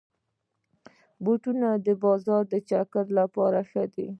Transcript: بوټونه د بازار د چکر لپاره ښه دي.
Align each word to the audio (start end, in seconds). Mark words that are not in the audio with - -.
بوټونه 1.23 1.69
د 1.85 1.87
بازار 2.03 2.43
د 2.51 2.55
چکر 2.69 3.05
لپاره 3.19 3.59
ښه 3.69 3.83
دي. 3.93 4.07